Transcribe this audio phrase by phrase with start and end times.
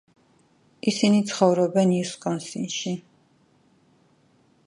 [0.91, 2.93] ისინი ცხოვრობენ უისკონსინში.